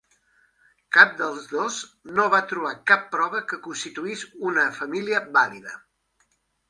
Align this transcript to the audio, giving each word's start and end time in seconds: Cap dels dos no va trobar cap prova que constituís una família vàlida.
Cap 0.95 1.11
dels 1.17 1.43
dos 1.51 1.77
no 2.19 2.25
va 2.35 2.41
trobar 2.53 2.71
cap 2.93 3.05
prova 3.17 3.43
que 3.53 3.61
constituís 3.67 4.25
una 4.53 4.65
família 4.79 5.21
vàlida. 5.37 5.77